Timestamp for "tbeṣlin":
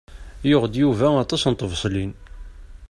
1.53-2.11